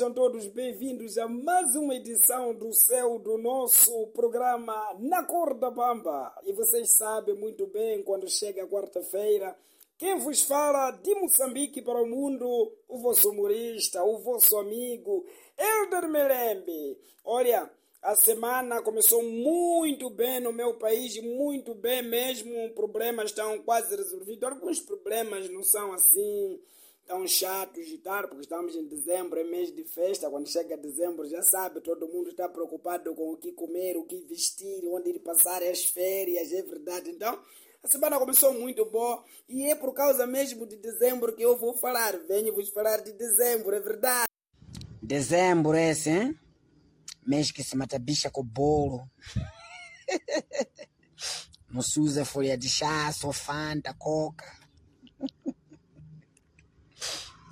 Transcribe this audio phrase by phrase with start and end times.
[0.00, 5.70] Sejam todos bem-vindos a mais uma edição do céu do nosso programa Na Cor da
[5.70, 6.34] Bamba.
[6.46, 9.54] E vocês sabem muito bem, quando chega quarta-feira,
[9.98, 15.26] quem vos fala de Moçambique para o mundo, o vosso humorista, o vosso amigo,
[15.58, 16.98] Elder Melembe.
[17.22, 22.70] Olha, a semana começou muito bem no meu país, muito bem mesmo.
[22.70, 24.48] Problemas estão quase resolvidos.
[24.48, 26.58] Alguns problemas não são assim
[27.06, 30.30] tão chatos e tal, porque estamos em dezembro, é mês de festa.
[30.30, 34.20] Quando chega dezembro, já sabe, todo mundo está preocupado com o que comer, o que
[34.20, 37.10] vestir, onde ir passar as férias, é verdade.
[37.10, 37.40] Então,
[37.82, 41.76] a semana começou muito boa e é por causa mesmo de dezembro que eu vou
[41.76, 42.18] falar.
[42.28, 44.26] Venho vos falar de dezembro, é verdade.
[45.02, 46.38] Dezembro esse, hein?
[47.26, 49.08] Mês que se mata bicha com bolo.
[51.72, 54.59] Não se usa folha de chá, só fanta, coca.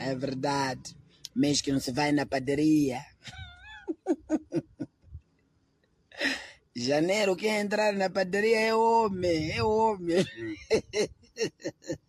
[0.00, 0.96] É verdade.
[1.36, 3.04] Mês que não se vai na padaria.
[6.74, 10.24] Janeiro, quem entrar na padaria é homem, é homem.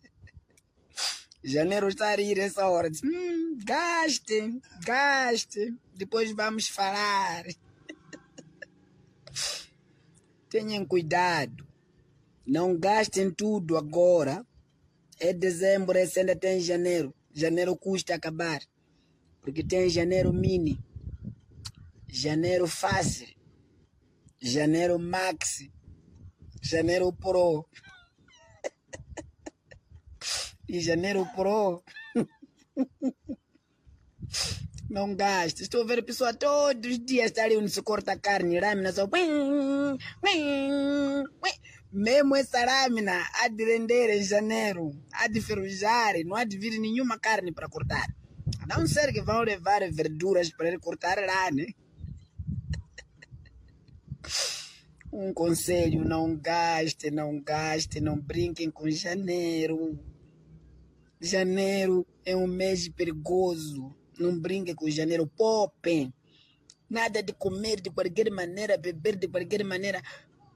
[1.44, 2.88] Janeiro está a rir essa hora.
[2.88, 5.74] Diz, hum, gaste, gaste.
[5.94, 7.44] Depois vamos falar.
[10.48, 11.68] Tenham cuidado.
[12.46, 14.46] Não gastem tudo agora.
[15.20, 17.14] É dezembro, esse ainda tem janeiro.
[17.32, 18.60] Janeiro custa acabar.
[19.40, 20.78] Porque tem janeiro mini.
[22.08, 23.28] Janeiro fácil.
[24.40, 25.68] Janeiro Max,
[26.60, 27.64] Janeiro Pro
[30.68, 31.84] e Janeiro Pro.
[34.90, 35.62] Não gasta.
[35.62, 38.60] Estou a ver a pessoa todos os dias estar ali onde se corta a carne,
[38.60, 39.08] lâmina só.
[41.92, 46.78] Mesmo essa lâmina há de render em janeiro, há de ferrujar, não há de vir
[46.78, 48.06] nenhuma carne para cortar.
[48.60, 51.66] A não ser que vão levar verduras para ele cortar lá, né?
[55.14, 59.98] Um conselho, não gaste, não gaste, não brinquem com janeiro.
[61.20, 63.94] Janeiro é um mês perigoso.
[64.18, 66.14] Não brinquem com janeiro, popem.
[66.88, 70.00] Nada de comer de qualquer maneira, beber de qualquer maneira.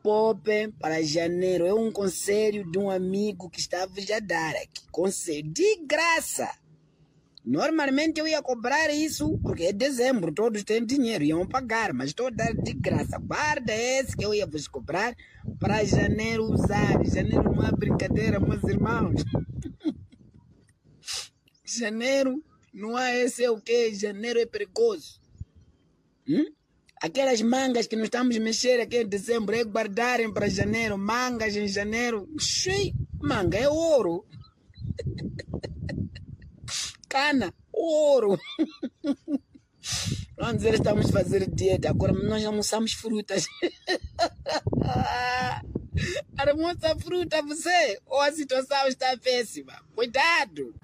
[0.06, 1.66] Popem para janeiro.
[1.66, 4.88] É um conselho de um amigo que estava a dar aqui.
[4.92, 6.48] Conselho de graça.
[7.44, 12.30] Normalmente eu ia cobrar isso, porque é dezembro, todos têm dinheiro, iam pagar, mas estou
[12.30, 13.18] dar de graça.
[13.18, 15.12] Guarda esse que eu ia vos cobrar
[15.58, 17.04] para janeiro usar.
[17.04, 19.24] Janeiro não é brincadeira, meus irmãos.
[21.66, 22.40] janeiro
[22.72, 23.92] não é esse é o que?
[23.92, 25.20] Janeiro é perigoso.
[26.28, 26.55] Hum?
[27.02, 30.96] Aquelas mangas que nós estamos mexer aqui em dezembro é guardarem para janeiro.
[30.96, 32.28] Mangas em janeiro.
[32.38, 34.24] Xii, manga é ouro
[37.08, 38.38] cana, ouro.
[40.36, 43.46] Vamos dizer, estamos fazer dieta, agora nós almoçamos frutas.
[46.36, 49.72] Almoça fruta você, ou a situação está péssima.
[49.94, 50.74] Cuidado!